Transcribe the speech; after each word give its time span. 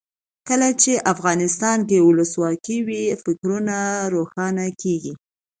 کله 0.47 0.69
چې 0.81 0.91
افغانستان 1.13 1.77
کې 1.89 1.97
ولسواکي 2.07 2.77
وي 2.87 3.03
فکرونه 3.23 3.75
روښانه 4.13 4.65
کیږي. 4.81 5.13